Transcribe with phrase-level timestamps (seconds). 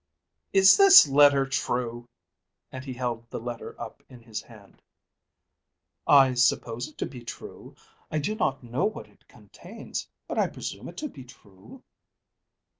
[0.51, 2.07] "Is this letter true?"
[2.71, 4.81] and he held the letter up in his hand.
[6.07, 7.75] "I suppose it to be true.
[8.09, 11.83] I do not know what it contains, but I presume it to be true."